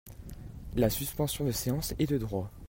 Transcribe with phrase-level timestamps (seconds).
[0.75, 2.49] La suspension de séance est de droit.